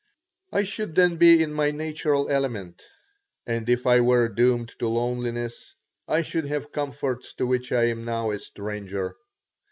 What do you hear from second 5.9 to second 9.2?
I should have comforts to which I am now a stranger.